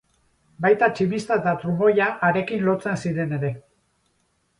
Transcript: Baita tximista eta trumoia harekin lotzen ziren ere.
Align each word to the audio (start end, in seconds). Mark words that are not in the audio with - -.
Baita 0.65 0.87
tximista 0.99 1.37
eta 1.41 1.53
trumoia 1.63 2.07
harekin 2.29 2.65
lotzen 2.71 2.99
ziren 3.03 3.37
ere. 3.39 3.53